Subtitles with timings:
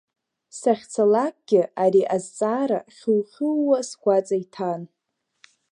[0.59, 4.81] Сахьцалакгьы ари азҵаара хьухьууа сгәаҵа иҭан.